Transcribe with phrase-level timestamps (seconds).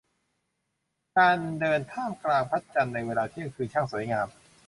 [1.17, 4.27] การเดินท่ามกลางพระจันทร์ในเวลาเที่ยงคืนช่างสวยงาม